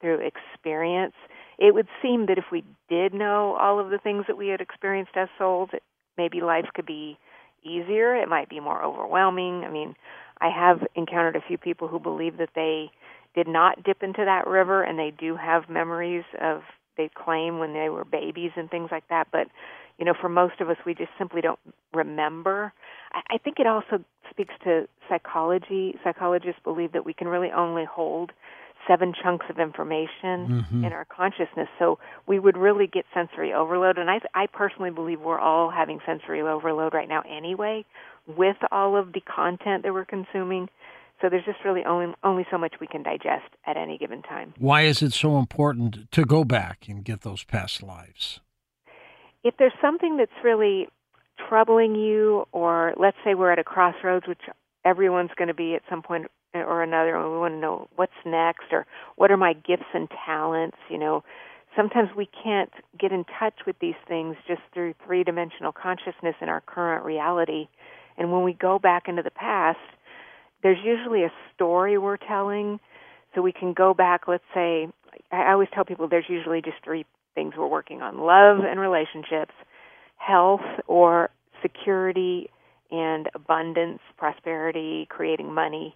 through 0.02 0.20
experience 0.20 1.14
it 1.58 1.74
would 1.74 1.88
seem 2.02 2.26
that 2.28 2.38
if 2.38 2.46
we 2.52 2.64
did 2.90 3.14
know 3.14 3.56
all 3.56 3.80
of 3.80 3.90
the 3.90 3.98
things 3.98 4.26
that 4.28 4.38
we 4.38 4.50
had 4.50 4.62
experienced 4.62 5.16
as 5.16 5.30
souls, 5.38 5.70
maybe 6.18 6.42
life 6.42 6.66
could 6.74 6.86
be 6.86 7.18
easier. 7.64 8.16
It 8.16 8.28
might 8.28 8.50
be 8.50 8.60
more 8.60 8.84
overwhelming. 8.84 9.64
I 9.64 9.70
mean, 9.70 9.96
I 10.42 10.50
have 10.50 10.86
encountered 10.96 11.36
a 11.36 11.48
few 11.48 11.58
people 11.58 11.88
who 11.88 12.00
believe 12.00 12.38
that 12.38 12.50
they 12.56 12.92
did 13.34 13.48
not 13.48 13.84
dip 13.84 14.04
into 14.04 14.24
that 14.26 14.48
river 14.48 14.84
and 14.84 15.00
they 15.00 15.12
do 15.18 15.36
have 15.36 15.70
memories 15.70 16.24
of 16.42 16.62
they 16.98 17.10
claim 17.14 17.60
when 17.60 17.74
they 17.74 17.90
were 17.90 18.06
babies 18.06 18.52
and 18.56 18.70
things 18.72 18.88
like 18.90 19.06
that 19.10 19.28
but 19.30 19.48
you 19.98 20.06
know 20.06 20.14
for 20.14 20.30
most 20.30 20.62
of 20.62 20.70
us 20.70 20.78
we 20.86 20.94
just 20.94 21.10
simply 21.18 21.42
don't 21.42 21.60
remember 21.94 22.72
i, 23.12 23.36
I 23.36 23.38
think 23.38 23.60
it 23.60 23.68
also 23.68 24.02
speaks 24.30 24.54
to 24.64 24.88
psychology 25.10 25.96
psychologists 26.06 26.62
believe 26.64 26.94
that 26.94 27.06
we 27.06 27.14
can 27.14 27.28
really 27.28 27.52
only 27.52 27.84
hold 27.84 28.32
seven 28.88 29.14
chunks 29.22 29.46
of 29.50 29.60
information 29.60 30.64
mm-hmm. 30.64 30.84
in 30.84 30.94
our 30.94 31.06
consciousness. 31.06 31.68
So 31.80 32.00
we 32.28 32.40
would 32.40 32.58
really 32.58 32.88
get 32.88 33.06
sensory 33.14 33.54
overload. 33.54 33.98
And 33.98 34.10
I, 34.10 34.20
I 34.34 34.48
personally 34.48 34.92
believe 34.92 35.22
we're 35.22 35.40
all 35.40 35.72
having 35.72 36.00
sensory 36.06 36.42
overload 36.42 36.94
right 36.94 37.10
now 37.10 37.22
anyway, 37.22 37.86
with 38.28 38.58
all 38.72 38.96
of 38.96 39.14
the 39.14 39.22
content 39.22 39.84
that 39.84 39.94
we're 39.94 40.06
consuming. 40.06 40.70
So 41.22 41.30
there's 41.30 41.46
just 41.46 41.60
really 41.64 41.86
only 41.86 42.14
only 42.24 42.46
so 42.52 42.58
much 42.58 42.76
we 42.82 42.88
can 42.88 43.02
digest 43.02 43.48
at 43.66 43.78
any 43.78 43.98
given 43.98 44.22
time. 44.22 44.54
Why 44.58 44.82
is 44.82 45.02
it 45.02 45.14
so 45.14 45.38
important 45.38 46.12
to 46.12 46.26
go 46.26 46.44
back 46.44 46.88
and 46.90 47.04
get 47.04 47.22
those 47.22 47.44
past 47.44 47.82
lives? 47.82 48.42
If 49.44 49.56
there's 49.58 49.74
something 49.82 50.18
that's 50.18 50.32
really 50.44 50.88
troubling 51.48 51.96
you, 51.96 52.48
or 52.52 52.94
let's 52.98 53.18
say 53.24 53.34
we're 53.34 53.52
at 53.52 53.60
a 53.60 53.64
crossroads, 53.64 54.28
which 54.28 54.42
everyone's 54.84 55.32
going 55.38 55.48
to 55.48 55.54
be 55.54 55.76
at 55.76 55.82
some 55.90 56.02
point 56.02 56.28
or 56.56 56.84
another 56.84 57.16
and 57.16 57.32
we 57.32 57.38
want 57.38 57.54
to 57.54 57.60
know 57.60 57.88
what's 57.96 58.14
next 58.26 58.66
or 58.72 58.86
what 59.16 59.32
are 59.32 59.38
my 59.38 59.54
gifts 59.54 59.90
and 59.94 60.10
talents 60.26 60.78
you 60.90 60.98
know? 60.98 61.24
Sometimes 61.76 62.10
we 62.16 62.30
can't 62.42 62.72
get 62.98 63.12
in 63.12 63.26
touch 63.38 63.56
with 63.68 63.76
these 63.82 63.96
things 64.08 64.38
just 64.48 64.62
through 64.74 64.94
three 65.06 65.26
dimensional 65.26 65.74
consciousness 65.74 66.36
in 66.42 66.48
our 66.48 66.62
current 66.62 67.04
reality. 67.04 67.68
And 68.18 68.32
when 68.32 68.44
we 68.44 68.54
go 68.54 68.80
back 68.80 69.10
into 69.10 69.22
the 69.24 69.32
past 69.32 69.78
there's 70.66 70.80
usually 70.84 71.24
a 71.24 71.32
story 71.54 71.98
we're 72.00 72.18
telling. 72.18 72.80
So 73.36 73.42
we 73.44 73.52
can 73.52 73.74
go 73.74 73.94
back, 73.94 74.22
let's 74.28 74.44
say, 74.52 74.88
I 75.32 75.52
always 75.52 75.68
tell 75.76 75.86
people 75.86 76.08
there's 76.08 76.26
usually 76.28 76.62
just 76.64 76.78
three 76.84 77.06
things 77.36 77.54
we're 77.56 77.68
working 77.68 78.02
on 78.02 78.18
love 78.18 78.66
and 78.66 78.80
relationships, 78.80 79.54
health 80.18 80.62
or 80.88 81.30
security 81.62 82.50
and 82.90 83.30
abundance, 83.36 84.00
prosperity, 84.18 85.06
creating 85.10 85.54
money. 85.54 85.96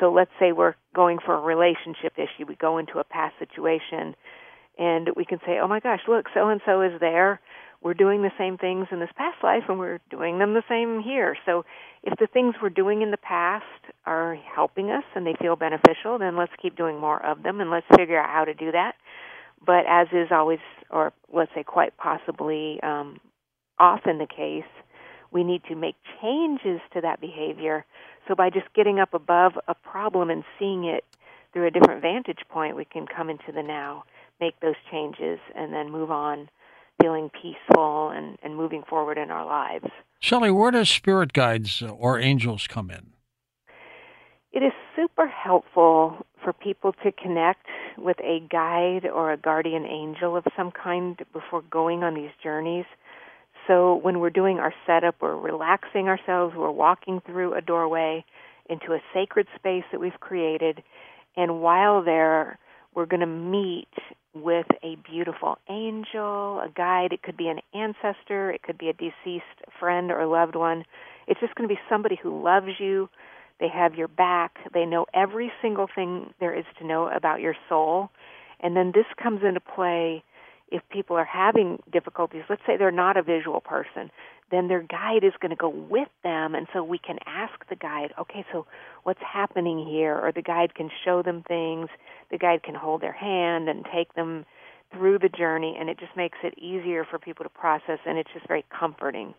So 0.00 0.12
let's 0.12 0.30
say 0.38 0.52
we're 0.52 0.74
going 0.94 1.18
for 1.24 1.34
a 1.34 1.40
relationship 1.40 2.14
issue. 2.16 2.46
We 2.46 2.56
go 2.56 2.78
into 2.78 2.98
a 2.98 3.04
past 3.04 3.34
situation 3.38 4.14
and 4.78 5.10
we 5.16 5.24
can 5.24 5.38
say, 5.44 5.58
oh 5.62 5.68
my 5.68 5.80
gosh, 5.80 6.00
look, 6.08 6.26
so 6.34 6.48
and 6.48 6.60
so 6.64 6.82
is 6.82 7.00
there. 7.00 7.40
We're 7.80 7.94
doing 7.94 8.22
the 8.22 8.32
same 8.38 8.58
things 8.58 8.88
in 8.90 8.98
this 8.98 9.10
past 9.16 9.36
life 9.42 9.64
and 9.68 9.78
we're 9.78 10.00
doing 10.10 10.38
them 10.38 10.54
the 10.54 10.64
same 10.68 11.00
here. 11.02 11.36
So 11.46 11.64
if 12.02 12.18
the 12.18 12.26
things 12.26 12.54
we're 12.60 12.70
doing 12.70 13.02
in 13.02 13.10
the 13.10 13.16
past 13.16 13.64
are 14.04 14.36
helping 14.54 14.90
us 14.90 15.04
and 15.14 15.26
they 15.26 15.34
feel 15.40 15.56
beneficial, 15.56 16.18
then 16.18 16.36
let's 16.36 16.52
keep 16.60 16.76
doing 16.76 16.98
more 16.98 17.24
of 17.24 17.42
them 17.42 17.60
and 17.60 17.70
let's 17.70 17.86
figure 17.96 18.20
out 18.20 18.30
how 18.30 18.44
to 18.44 18.54
do 18.54 18.72
that. 18.72 18.94
But 19.64 19.86
as 19.88 20.08
is 20.12 20.28
always, 20.30 20.60
or 20.90 21.12
let's 21.32 21.50
say 21.54 21.62
quite 21.64 21.96
possibly 21.96 22.80
um, 22.82 23.20
often 23.78 24.18
the 24.18 24.26
case, 24.26 24.68
we 25.30 25.44
need 25.44 25.62
to 25.68 25.74
make 25.74 25.96
changes 26.20 26.80
to 26.94 27.00
that 27.00 27.20
behavior. 27.20 27.84
So 28.26 28.34
by 28.34 28.50
just 28.50 28.72
getting 28.74 28.98
up 28.98 29.14
above 29.14 29.52
a 29.68 29.74
problem 29.74 30.30
and 30.30 30.44
seeing 30.58 30.84
it 30.84 31.04
through 31.52 31.66
a 31.66 31.70
different 31.70 32.02
vantage 32.02 32.40
point, 32.48 32.76
we 32.76 32.84
can 32.84 33.06
come 33.06 33.30
into 33.30 33.52
the 33.52 33.62
now, 33.62 34.04
make 34.40 34.58
those 34.60 34.74
changes, 34.90 35.38
and 35.54 35.72
then 35.72 35.90
move 35.90 36.10
on 36.10 36.48
feeling 37.00 37.30
peaceful 37.30 38.10
and, 38.10 38.38
and 38.42 38.56
moving 38.56 38.82
forward 38.88 39.18
in 39.18 39.30
our 39.30 39.46
lives. 39.46 39.86
Shelley, 40.20 40.50
where 40.50 40.70
does 40.70 40.88
spirit 40.88 41.32
guides 41.32 41.82
or 41.82 42.18
angels 42.18 42.66
come 42.66 42.90
in? 42.90 43.12
It 44.52 44.62
is 44.62 44.72
super 44.96 45.28
helpful 45.28 46.26
for 46.42 46.52
people 46.52 46.92
to 47.04 47.12
connect 47.12 47.66
with 47.96 48.18
a 48.20 48.40
guide 48.50 49.06
or 49.06 49.32
a 49.32 49.36
guardian 49.36 49.84
angel 49.84 50.36
of 50.36 50.44
some 50.56 50.70
kind 50.70 51.20
before 51.32 51.62
going 51.70 52.02
on 52.02 52.14
these 52.14 52.30
journeys. 52.42 52.86
So 53.68 53.94
when 53.94 54.18
we're 54.18 54.30
doing 54.30 54.58
our 54.58 54.74
setup, 54.86 55.16
we're 55.20 55.36
relaxing 55.36 56.08
ourselves, 56.08 56.56
we're 56.56 56.70
walking 56.70 57.20
through 57.24 57.54
a 57.54 57.60
doorway 57.60 58.24
into 58.68 58.92
a 58.94 59.00
sacred 59.14 59.46
space 59.54 59.84
that 59.92 60.00
we've 60.00 60.18
created, 60.18 60.82
and 61.36 61.60
while 61.60 62.02
there, 62.02 62.58
we're 62.94 63.06
going 63.06 63.20
to 63.20 63.26
meet 63.26 63.88
with 64.34 64.66
a 64.82 64.96
beautiful 65.08 65.58
angel, 65.68 66.60
a 66.60 66.68
guide. 66.74 67.12
It 67.12 67.22
could 67.22 67.36
be 67.36 67.48
an 67.48 67.60
ancestor, 67.74 68.50
it 68.50 68.62
could 68.62 68.78
be 68.78 68.88
a 68.88 68.92
deceased 68.92 69.44
friend 69.78 70.10
or 70.10 70.26
loved 70.26 70.56
one. 70.56 70.84
It's 71.26 71.38
just 71.40 71.54
going 71.54 71.68
to 71.68 71.74
be 71.74 71.80
somebody 71.88 72.18
who 72.20 72.42
loves 72.42 72.80
you. 72.80 73.08
They 73.60 73.68
have 73.68 73.94
your 73.94 74.08
back. 74.08 74.56
They 74.72 74.86
know 74.86 75.06
every 75.14 75.52
single 75.60 75.88
thing 75.94 76.32
there 76.40 76.56
is 76.58 76.64
to 76.78 76.86
know 76.86 77.08
about 77.08 77.40
your 77.40 77.54
soul. 77.68 78.10
And 78.60 78.74
then 78.76 78.92
this 78.94 79.06
comes 79.22 79.42
into 79.44 79.60
play 79.60 80.24
if 80.70 80.82
people 80.90 81.16
are 81.16 81.24
having 81.24 81.82
difficulties. 81.90 82.42
Let's 82.48 82.62
say 82.66 82.76
they're 82.76 82.90
not 82.90 83.16
a 83.16 83.22
visual 83.22 83.60
person 83.60 84.10
then 84.50 84.68
their 84.68 84.82
guide 84.82 85.24
is 85.24 85.32
going 85.40 85.50
to 85.50 85.56
go 85.56 85.68
with 85.68 86.08
them 86.22 86.54
and 86.54 86.66
so 86.72 86.82
we 86.82 86.98
can 86.98 87.18
ask 87.26 87.68
the 87.68 87.76
guide 87.76 88.12
okay 88.18 88.44
so 88.52 88.66
what's 89.02 89.20
happening 89.20 89.86
here? 89.86 90.14
Or 90.14 90.32
the 90.32 90.42
guide 90.42 90.74
can 90.74 90.90
show 91.04 91.22
them 91.22 91.42
things 91.46 91.88
the 92.30 92.38
guide 92.38 92.62
can 92.62 92.74
hold 92.74 93.00
their 93.00 93.12
hand 93.12 93.68
and 93.68 93.86
take 93.92 94.14
them 94.14 94.44
through 94.92 95.18
the 95.18 95.28
journey 95.28 95.76
and 95.78 95.88
it 95.90 95.98
just 95.98 96.16
makes 96.16 96.38
it 96.42 96.58
easier 96.58 97.04
for 97.04 97.18
people 97.18 97.44
to 97.44 97.50
process 97.50 97.98
and 98.06 98.18
it's 98.18 98.30
just 98.32 98.46
very 98.48 98.64
comforting. 98.78 99.34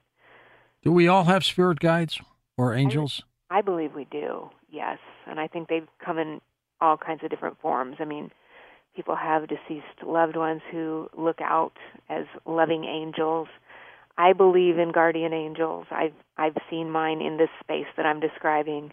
Do 0.83 0.91
we 0.91 1.07
all 1.07 1.25
have 1.25 1.43
spirit 1.43 1.79
guides 1.79 2.19
or 2.57 2.73
angels? 2.73 3.23
I, 3.49 3.59
I 3.59 3.61
believe 3.61 3.93
we 3.95 4.05
do 4.05 4.49
yes. 4.71 4.99
And 5.27 5.39
i 5.39 5.47
think 5.47 5.69
they've 5.69 5.87
come 6.03 6.17
in 6.17 6.41
all 6.81 6.97
kinds 6.97 7.23
of 7.23 7.29
different 7.29 7.59
forms. 7.61 7.97
I 7.99 8.05
mean 8.05 8.31
people 8.99 9.15
have 9.15 9.47
deceased 9.47 10.03
loved 10.05 10.35
ones 10.35 10.61
who 10.71 11.07
look 11.17 11.39
out 11.39 11.71
as 12.09 12.25
loving 12.45 12.83
angels 12.83 13.47
I 14.19 14.33
believe 14.33 14.77
in 14.77 14.91
guardian 14.91 15.31
angels. 15.31 15.85
I've 15.91 16.13
I've 16.37 16.57
seen 16.69 16.91
mine 16.91 17.21
in 17.21 17.37
this 17.37 17.49
space 17.63 17.85
that 17.95 18.05
I'm 18.05 18.19
describing, 18.19 18.91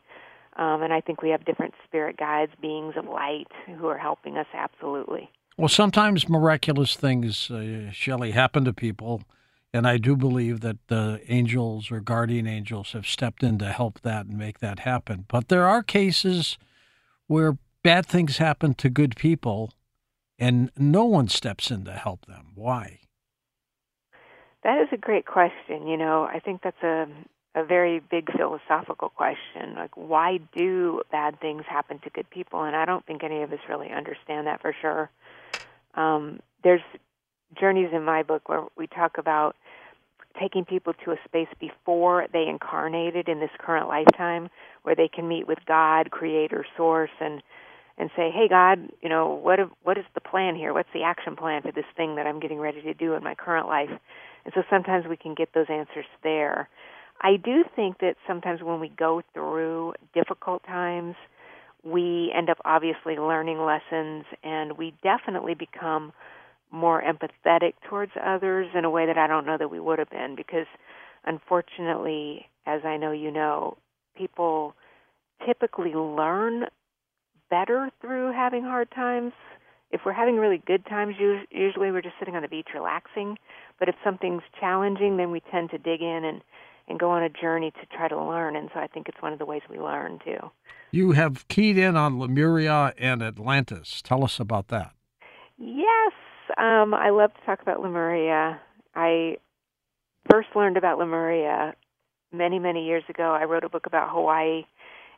um, 0.56 0.82
and 0.82 0.92
I 0.92 1.00
think 1.00 1.20
we 1.20 1.30
have 1.30 1.44
different 1.44 1.74
spirit 1.84 2.16
guides, 2.16 2.52
beings 2.62 2.94
of 2.96 3.06
light, 3.06 3.48
who 3.66 3.88
are 3.88 3.98
helping 3.98 4.38
us. 4.38 4.46
Absolutely. 4.54 5.28
Well, 5.58 5.68
sometimes 5.68 6.28
miraculous 6.28 6.94
things, 6.94 7.50
uh, 7.50 7.90
Shelley, 7.90 8.30
happen 8.30 8.64
to 8.66 8.72
people, 8.72 9.24
and 9.72 9.84
I 9.84 9.96
do 9.96 10.14
believe 10.14 10.60
that 10.60 10.76
the 10.86 11.20
angels 11.26 11.90
or 11.90 11.98
guardian 11.98 12.46
angels 12.46 12.92
have 12.92 13.06
stepped 13.06 13.42
in 13.42 13.58
to 13.58 13.72
help 13.72 14.02
that 14.02 14.26
and 14.26 14.38
make 14.38 14.60
that 14.60 14.80
happen. 14.80 15.24
But 15.26 15.48
there 15.48 15.66
are 15.66 15.82
cases 15.82 16.56
where 17.26 17.58
bad 17.82 18.06
things 18.06 18.38
happen 18.38 18.74
to 18.74 18.88
good 18.88 19.16
people, 19.16 19.72
and 20.38 20.70
no 20.76 21.04
one 21.04 21.28
steps 21.28 21.70
in 21.70 21.84
to 21.84 21.92
help 21.92 22.26
them. 22.26 22.52
Why? 22.54 23.00
That 24.62 24.80
is 24.82 24.88
a 24.92 24.96
great 24.96 25.26
question. 25.26 25.86
You 25.86 25.96
know, 25.96 26.24
I 26.24 26.40
think 26.40 26.62
that's 26.62 26.82
a 26.82 27.06
a 27.56 27.64
very 27.64 28.00
big 28.00 28.30
philosophical 28.36 29.08
question. 29.08 29.74
Like, 29.76 29.96
why 29.96 30.38
do 30.54 31.00
bad 31.10 31.40
things 31.40 31.64
happen 31.66 31.98
to 32.00 32.10
good 32.10 32.28
people? 32.28 32.62
And 32.62 32.76
I 32.76 32.84
don't 32.84 33.04
think 33.06 33.24
any 33.24 33.42
of 33.42 33.50
us 33.50 33.60
really 33.66 33.90
understand 33.90 34.46
that 34.46 34.60
for 34.60 34.76
sure. 34.78 35.10
Um, 35.94 36.40
there's 36.62 36.82
journeys 37.58 37.88
in 37.94 38.04
my 38.04 38.22
book 38.22 38.50
where 38.50 38.64
we 38.76 38.86
talk 38.86 39.16
about 39.16 39.56
taking 40.38 40.66
people 40.66 40.92
to 41.02 41.12
a 41.12 41.16
space 41.24 41.48
before 41.58 42.26
they 42.30 42.46
incarnated 42.46 43.26
in 43.26 43.40
this 43.40 43.50
current 43.58 43.88
lifetime, 43.88 44.50
where 44.82 44.94
they 44.94 45.08
can 45.08 45.26
meet 45.26 45.48
with 45.48 45.58
God, 45.66 46.10
Creator, 46.10 46.66
Source, 46.76 47.10
and 47.20 47.42
and 47.98 48.10
say, 48.16 48.30
"Hey, 48.30 48.48
God, 48.48 48.90
you 49.02 49.08
know 49.08 49.34
what? 49.34 49.58
What 49.82 49.98
is 49.98 50.04
the 50.14 50.20
plan 50.20 50.54
here? 50.56 50.72
What's 50.72 50.92
the 50.92 51.02
action 51.02 51.36
plan 51.36 51.62
for 51.62 51.72
this 51.72 51.86
thing 51.96 52.16
that 52.16 52.26
I'm 52.26 52.40
getting 52.40 52.58
ready 52.58 52.82
to 52.82 52.94
do 52.94 53.14
in 53.14 53.22
my 53.22 53.34
current 53.34 53.68
life?" 53.68 53.90
And 54.44 54.54
so 54.54 54.62
sometimes 54.70 55.06
we 55.06 55.16
can 55.16 55.34
get 55.34 55.52
those 55.52 55.66
answers 55.68 56.06
there. 56.22 56.68
I 57.20 57.36
do 57.36 57.64
think 57.74 57.98
that 57.98 58.16
sometimes 58.26 58.62
when 58.62 58.80
we 58.80 58.90
go 58.90 59.22
through 59.32 59.94
difficult 60.14 60.62
times, 60.64 61.16
we 61.82 62.32
end 62.36 62.50
up 62.50 62.58
obviously 62.64 63.16
learning 63.16 63.60
lessons 63.64 64.24
and 64.42 64.76
we 64.76 64.94
definitely 65.02 65.54
become 65.54 66.12
more 66.70 67.02
empathetic 67.02 67.74
towards 67.88 68.12
others 68.22 68.68
in 68.74 68.84
a 68.84 68.90
way 68.90 69.06
that 69.06 69.16
I 69.16 69.26
don't 69.26 69.46
know 69.46 69.56
that 69.56 69.70
we 69.70 69.80
would 69.80 69.98
have 69.98 70.10
been 70.10 70.34
because 70.36 70.66
unfortunately, 71.24 72.48
as 72.66 72.84
I 72.84 72.96
know 72.96 73.12
you 73.12 73.30
know, 73.30 73.76
people 74.16 74.74
typically 75.46 75.94
learn 75.94 76.66
better 77.50 77.90
through 78.00 78.32
having 78.32 78.62
hard 78.62 78.90
times 78.90 79.32
if 79.90 80.00
we're 80.04 80.12
having 80.12 80.36
really 80.36 80.62
good 80.66 80.84
times, 80.86 81.14
usually 81.50 81.92
we're 81.92 82.02
just 82.02 82.16
sitting 82.18 82.34
on 82.34 82.42
the 82.42 82.48
beach 82.48 82.68
relaxing. 82.74 83.38
But 83.78 83.88
if 83.88 83.94
something's 84.02 84.42
challenging, 84.58 85.16
then 85.16 85.30
we 85.30 85.40
tend 85.50 85.70
to 85.70 85.78
dig 85.78 86.00
in 86.00 86.24
and 86.24 86.42
and 86.88 87.00
go 87.00 87.10
on 87.10 87.20
a 87.20 87.28
journey 87.28 87.72
to 87.72 87.96
try 87.96 88.06
to 88.06 88.16
learn. 88.16 88.54
And 88.54 88.70
so 88.72 88.78
I 88.78 88.86
think 88.86 89.08
it's 89.08 89.20
one 89.20 89.32
of 89.32 89.40
the 89.40 89.44
ways 89.44 89.62
we 89.68 89.80
learn 89.80 90.20
too. 90.24 90.38
You 90.92 91.12
have 91.12 91.48
keyed 91.48 91.76
in 91.76 91.96
on 91.96 92.20
Lemuria 92.20 92.94
and 92.96 93.24
Atlantis. 93.24 94.00
Tell 94.02 94.22
us 94.22 94.38
about 94.38 94.68
that. 94.68 94.92
Yes, 95.58 96.12
um, 96.56 96.94
I 96.94 97.10
love 97.10 97.34
to 97.34 97.40
talk 97.44 97.60
about 97.60 97.80
Lemuria. 97.80 98.60
I 98.94 99.38
first 100.30 100.48
learned 100.54 100.76
about 100.76 100.98
Lemuria 100.98 101.74
many, 102.32 102.60
many 102.60 102.86
years 102.86 103.02
ago. 103.08 103.34
I 103.34 103.46
wrote 103.46 103.64
a 103.64 103.68
book 103.68 103.86
about 103.86 104.10
Hawaii, 104.10 104.62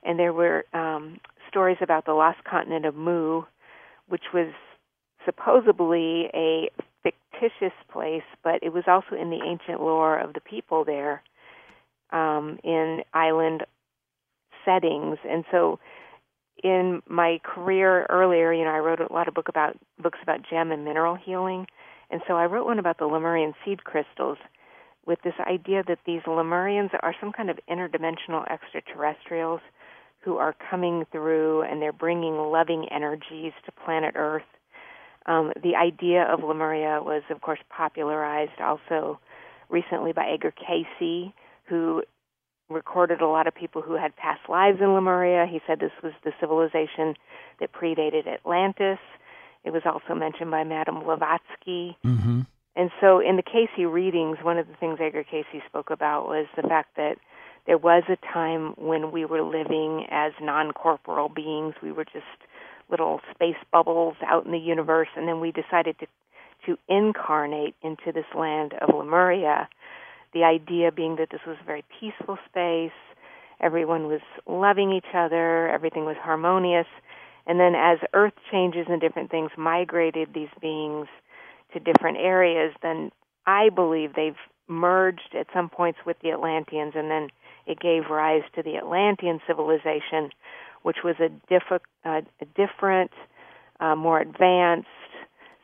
and 0.02 0.18
there 0.18 0.32
were 0.32 0.64
um, 0.72 1.20
stories 1.48 1.78
about 1.80 2.04
the 2.04 2.12
lost 2.12 2.42
continent 2.44 2.84
of 2.84 2.94
Mu, 2.94 3.42
which 4.08 4.24
was 4.32 4.52
supposedly 5.24 6.30
a 6.34 6.70
fictitious 7.02 7.76
place, 7.90 8.22
but 8.42 8.62
it 8.62 8.72
was 8.72 8.84
also 8.86 9.20
in 9.20 9.30
the 9.30 9.40
ancient 9.44 9.80
lore 9.80 10.18
of 10.18 10.32
the 10.34 10.40
people 10.40 10.84
there 10.84 11.22
um, 12.10 12.58
in 12.64 13.02
island 13.12 13.64
settings. 14.64 15.18
And 15.28 15.44
so, 15.50 15.78
in 16.62 17.02
my 17.08 17.40
career 17.44 18.06
earlier, 18.10 18.52
you 18.52 18.64
know, 18.64 18.70
I 18.70 18.78
wrote 18.78 19.00
a 19.00 19.12
lot 19.12 19.28
of 19.28 19.34
book 19.34 19.48
about 19.48 19.76
books 20.02 20.18
about 20.22 20.40
gem 20.48 20.72
and 20.72 20.84
mineral 20.84 21.14
healing, 21.14 21.66
and 22.10 22.20
so 22.26 22.34
I 22.34 22.46
wrote 22.46 22.66
one 22.66 22.78
about 22.78 22.98
the 22.98 23.06
Lemurian 23.06 23.54
seed 23.64 23.84
crystals, 23.84 24.38
with 25.06 25.20
this 25.22 25.34
idea 25.48 25.82
that 25.86 26.00
these 26.04 26.22
Lemurians 26.26 26.90
are 27.00 27.14
some 27.20 27.32
kind 27.32 27.48
of 27.48 27.58
interdimensional 27.70 28.44
extraterrestrials 28.50 29.60
who 30.20 30.36
are 30.36 30.54
coming 30.70 31.04
through 31.10 31.62
and 31.62 31.80
they're 31.80 31.92
bringing 31.92 32.36
loving 32.36 32.86
energies 32.90 33.52
to 33.64 33.72
planet 33.84 34.14
Earth. 34.16 34.42
Um, 35.26 35.52
the 35.62 35.76
idea 35.76 36.22
of 36.22 36.42
Lemuria 36.42 37.00
was, 37.02 37.22
of 37.30 37.40
course, 37.40 37.60
popularized 37.68 38.60
also 38.60 39.20
recently 39.68 40.12
by 40.12 40.26
Edgar 40.32 40.52
Cayce, 40.52 41.32
who 41.66 42.02
recorded 42.70 43.20
a 43.20 43.26
lot 43.26 43.46
of 43.46 43.54
people 43.54 43.82
who 43.82 43.94
had 43.94 44.14
past 44.16 44.40
lives 44.48 44.78
in 44.80 44.94
Lemuria. 44.94 45.46
He 45.50 45.60
said 45.66 45.80
this 45.80 45.92
was 46.02 46.12
the 46.24 46.32
civilization 46.40 47.14
that 47.60 47.72
predated 47.72 48.26
Atlantis. 48.26 48.98
It 49.64 49.70
was 49.70 49.82
also 49.84 50.18
mentioned 50.18 50.50
by 50.50 50.64
Madame 50.64 51.02
Blavatsky. 51.02 51.96
Mm-hmm. 52.04 52.40
And 52.76 52.90
so 53.00 53.20
in 53.20 53.36
the 53.36 53.42
Cayce 53.42 53.84
readings, 53.84 54.38
one 54.42 54.58
of 54.58 54.68
the 54.68 54.74
things 54.74 54.98
Edgar 55.00 55.24
Cayce 55.24 55.62
spoke 55.66 55.90
about 55.90 56.28
was 56.28 56.46
the 56.56 56.62
fact 56.62 56.96
that 56.96 57.16
there 57.68 57.78
was 57.78 58.02
a 58.08 58.16
time 58.32 58.72
when 58.78 59.12
we 59.12 59.26
were 59.26 59.42
living 59.42 60.06
as 60.10 60.32
non 60.40 60.72
corporeal 60.72 61.28
beings. 61.28 61.74
We 61.82 61.92
were 61.92 62.06
just 62.06 62.24
little 62.90 63.20
space 63.30 63.58
bubbles 63.70 64.16
out 64.26 64.46
in 64.46 64.52
the 64.52 64.58
universe, 64.58 65.08
and 65.14 65.28
then 65.28 65.38
we 65.38 65.52
decided 65.52 65.96
to 66.00 66.06
to 66.66 66.78
incarnate 66.88 67.76
into 67.82 68.10
this 68.12 68.24
land 68.36 68.72
of 68.80 68.94
Lemuria. 68.94 69.68
The 70.32 70.44
idea 70.44 70.90
being 70.90 71.16
that 71.16 71.28
this 71.30 71.42
was 71.46 71.56
a 71.60 71.64
very 71.64 71.84
peaceful 72.00 72.38
space, 72.48 72.90
everyone 73.60 74.06
was 74.06 74.20
loving 74.46 74.90
each 74.90 75.14
other, 75.14 75.68
everything 75.68 76.06
was 76.06 76.16
harmonious, 76.20 76.86
and 77.46 77.60
then 77.60 77.74
as 77.74 77.98
Earth 78.14 78.32
changes 78.50 78.86
and 78.88 79.00
different 79.00 79.30
things 79.30 79.50
migrated 79.58 80.30
these 80.34 80.48
beings 80.60 81.06
to 81.74 81.80
different 81.80 82.16
areas, 82.16 82.72
then 82.82 83.12
I 83.46 83.68
believe 83.68 84.14
they've 84.14 84.34
merged 84.68 85.34
at 85.38 85.46
some 85.54 85.68
points 85.68 85.98
with 86.06 86.16
the 86.22 86.30
Atlanteans, 86.30 86.94
and 86.96 87.10
then 87.10 87.28
it 87.68 87.78
gave 87.78 88.10
rise 88.10 88.42
to 88.54 88.62
the 88.62 88.76
Atlantean 88.76 89.40
civilization, 89.46 90.30
which 90.82 90.98
was 91.04 91.16
a, 91.20 91.28
diff- 91.48 91.82
uh, 92.04 92.20
a 92.40 92.44
different, 92.56 93.10
uh, 93.78 93.94
more 93.94 94.20
advanced 94.20 94.88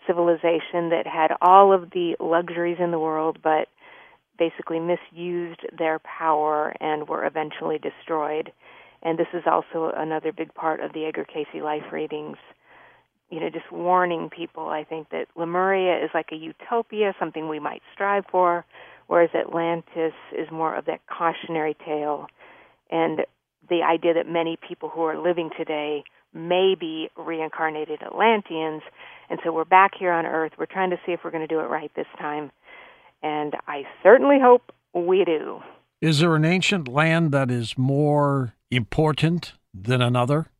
civilization 0.06 0.90
that 0.90 1.06
had 1.06 1.32
all 1.40 1.72
of 1.72 1.90
the 1.90 2.14
luxuries 2.20 2.76
in 2.78 2.90
the 2.90 2.98
world, 2.98 3.38
but 3.42 3.68
basically 4.38 4.78
misused 4.78 5.60
their 5.76 5.98
power 6.00 6.74
and 6.80 7.08
were 7.08 7.24
eventually 7.24 7.78
destroyed. 7.78 8.52
And 9.02 9.18
this 9.18 9.28
is 9.32 9.44
also 9.46 9.92
another 9.96 10.32
big 10.32 10.52
part 10.54 10.80
of 10.80 10.92
the 10.92 11.06
Edgar 11.06 11.24
Cayce 11.24 11.46
life 11.62 11.92
readings. 11.92 12.36
You 13.30 13.40
know, 13.40 13.50
just 13.50 13.70
warning 13.72 14.28
people, 14.30 14.68
I 14.68 14.84
think 14.84 15.08
that 15.10 15.26
Lemuria 15.36 16.04
is 16.04 16.10
like 16.12 16.28
a 16.32 16.36
utopia, 16.36 17.14
something 17.18 17.48
we 17.48 17.58
might 17.58 17.82
strive 17.92 18.24
for, 18.30 18.64
whereas 19.14 19.30
Atlantis 19.32 20.12
is 20.36 20.50
more 20.50 20.74
of 20.74 20.86
that 20.86 21.00
cautionary 21.06 21.76
tale. 21.86 22.26
And 22.90 23.20
the 23.70 23.82
idea 23.88 24.12
that 24.14 24.26
many 24.26 24.58
people 24.68 24.88
who 24.88 25.02
are 25.02 25.16
living 25.16 25.50
today 25.56 26.02
may 26.32 26.74
be 26.74 27.08
reincarnated 27.16 28.02
Atlanteans. 28.02 28.82
And 29.30 29.38
so 29.44 29.52
we're 29.52 29.66
back 29.66 29.92
here 29.96 30.10
on 30.10 30.26
Earth. 30.26 30.54
We're 30.58 30.66
trying 30.66 30.90
to 30.90 30.96
see 31.06 31.12
if 31.12 31.20
we're 31.22 31.30
going 31.30 31.46
to 31.46 31.54
do 31.54 31.60
it 31.60 31.68
right 31.68 31.92
this 31.94 32.08
time. 32.18 32.50
And 33.22 33.54
I 33.68 33.84
certainly 34.02 34.38
hope 34.42 34.72
we 34.92 35.24
do. 35.24 35.60
Is 36.00 36.18
there 36.18 36.34
an 36.34 36.44
ancient 36.44 36.88
land 36.88 37.30
that 37.30 37.52
is 37.52 37.78
more 37.78 38.56
important 38.72 39.52
than 39.72 40.02
another? 40.02 40.50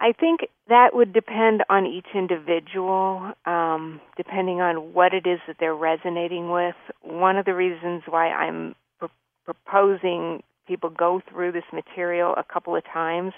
I 0.00 0.12
think 0.12 0.40
that 0.68 0.94
would 0.94 1.12
depend 1.12 1.64
on 1.68 1.86
each 1.86 2.06
individual, 2.14 3.32
um, 3.46 4.00
depending 4.16 4.60
on 4.60 4.92
what 4.94 5.12
it 5.12 5.26
is 5.26 5.40
that 5.48 5.56
they're 5.58 5.74
resonating 5.74 6.50
with. 6.50 6.76
One 7.02 7.36
of 7.36 7.44
the 7.44 7.54
reasons 7.54 8.02
why 8.06 8.28
I'm 8.28 8.76
pr- 9.00 9.06
proposing 9.44 10.42
people 10.68 10.90
go 10.90 11.20
through 11.28 11.52
this 11.52 11.64
material 11.72 12.34
a 12.36 12.44
couple 12.44 12.76
of 12.76 12.84
times 12.84 13.32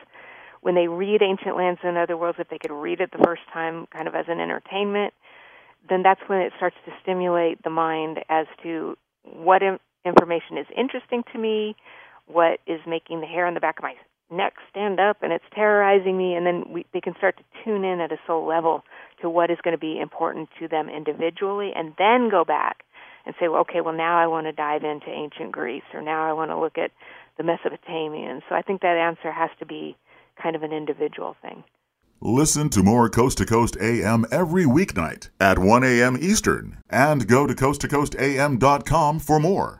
when 0.61 0.75
they 0.75 0.89
read 0.89 1.23
Ancient 1.23 1.57
Lands 1.57 1.81
and 1.83 1.97
Other 1.97 2.17
Worlds, 2.17 2.39
if 2.39 2.49
they 2.49 2.59
could 2.59 2.73
read 2.73 3.01
it 3.01 3.11
the 3.13 3.25
first 3.25 3.43
time 3.53 3.87
kind 3.93 4.07
of 4.07 4.15
as 4.15 4.27
an 4.29 4.41
entertainment, 4.41 5.15
then 5.89 6.03
that's 6.03 6.21
when 6.27 6.41
it 6.41 6.53
starts 6.57 6.77
to 6.85 6.93
stimulate 7.03 7.63
the 7.63 7.71
mind 7.71 8.19
as 8.29 8.47
to 8.63 8.97
what 9.25 9.63
information 10.05 10.59
is 10.59 10.67
interesting 10.77 11.23
to 11.33 11.39
me, 11.39 11.75
what 12.27 12.61
is 12.67 12.81
making 12.87 13.21
the 13.21 13.27
hair 13.27 13.47
on 13.47 13.55
the 13.55 13.61
back 13.61 13.79
of 13.79 13.83
my 13.83 13.95
neck 14.31 14.55
stand 14.71 15.01
up 15.01 15.19
and 15.23 15.33
it's 15.33 15.45
terrorizing 15.55 16.17
me 16.17 16.35
and 16.35 16.47
then 16.47 16.65
we, 16.71 16.87
they 16.93 17.01
can 17.01 17.15
start 17.19 17.37
to 17.37 17.45
tune 17.65 17.85
in 17.85 18.01
at 18.01 18.13
a 18.13 18.19
soul 18.27 18.47
level 18.47 18.83
to 19.21 19.29
what 19.29 19.51
is 19.51 19.59
going 19.63 19.75
to 19.75 19.79
be 19.79 19.99
important 20.01 20.49
to 20.59 20.69
them 20.69 20.89
individually 20.89 21.73
and 21.75 21.93
then 21.99 22.29
go 22.31 22.45
back 22.45 22.85
and 23.27 23.35
say 23.41 23.49
well, 23.49 23.61
okay 23.61 23.81
well 23.81 23.95
now 23.95 24.19
i 24.19 24.27
want 24.27 24.47
to 24.47 24.53
dive 24.53 24.85
into 24.85 25.09
ancient 25.09 25.53
greece 25.53 25.83
or 25.93 26.01
now 26.01 26.29
i 26.29 26.33
want 26.33 26.51
to 26.51 26.59
look 26.59 26.79
at 26.79 26.91
the 27.37 27.43
mesopotamians 27.43 28.43
so 28.49 28.55
i 28.55 28.63
think 28.63 28.81
that 28.81 28.97
answer 28.97 29.33
has 29.33 29.51
to 29.59 29.67
be 29.67 29.97
kind 30.41 30.57
of 30.57 30.63
an 30.63 30.73
individual 30.73 31.37
thing 31.43 31.65
Listen 32.23 32.69
to 32.69 32.83
more 32.83 33.09
Coast 33.09 33.39
to 33.39 33.47
Coast 33.47 33.79
AM 33.81 34.27
every 34.31 34.67
weeknight 34.67 35.31
at 35.41 35.59
1 35.59 35.83
a.m. 35.83 36.19
Eastern 36.21 36.77
and 36.91 37.27
go 37.27 37.47
to 37.47 37.55
coasttocoastam.com 37.55 39.21
for 39.21 39.41
more. 39.41 39.80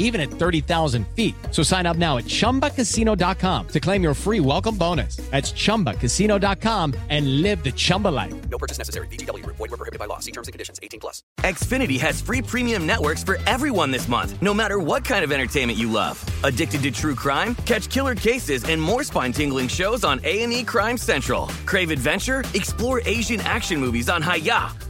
even 0.00 0.20
at 0.20 0.28
30,000 0.28 1.06
feet. 1.14 1.36
So 1.52 1.62
sign 1.62 1.86
up 1.86 1.96
now 1.96 2.18
at 2.18 2.24
chumbacasino.com 2.24 3.68
to 3.68 3.80
claim 3.80 4.02
your 4.02 4.14
free 4.14 4.40
welcome 4.40 4.76
bonus. 4.76 5.16
That's 5.30 5.52
chumbacasino.com 5.52 6.94
and 7.08 7.42
live 7.42 7.62
the 7.62 7.70
Chumba 7.70 8.08
life. 8.08 8.34
No 8.50 8.58
purchase 8.58 8.78
necessary. 8.78 9.06
VGW, 9.08 9.46
void, 9.46 9.58
were 9.58 9.68
prohibited 9.68 10.00
by 10.00 10.06
law. 10.06 10.18
See 10.18 10.32
terms 10.32 10.48
and 10.48 10.52
conditions 10.52 10.80
18 10.82 10.98
plus. 10.98 11.22
Xfinity 11.40 12.00
has 12.00 12.20
free 12.20 12.42
premium 12.42 12.86
networks 12.86 13.22
for 13.22 13.38
everyone 13.46 13.92
this 13.92 14.08
month, 14.08 14.40
no 14.42 14.52
matter 14.52 14.78
what 14.78 15.04
kind 15.04 15.22
of 15.22 15.30
entertainment 15.30 15.78
you 15.78 15.90
love. 15.90 16.24
Addicted 16.42 16.82
to 16.82 16.90
true 16.90 17.14
crime? 17.14 17.54
Catch 17.66 17.88
killer 17.90 18.14
cases 18.14 18.64
and 18.64 18.80
more 18.80 19.04
spine 19.04 19.32
tingling 19.32 19.68
shows 19.68 20.04
on 20.04 20.20
A&E 20.24 20.64
Crime 20.64 20.98
Central. 20.98 21.46
Crave 21.66 21.90
adventure? 21.90 22.42
Explore 22.54 23.02
Asian 23.04 23.40
action 23.40 23.80
movies 23.80 24.08
on 24.08 24.22
Hi-YAH. 24.22 24.89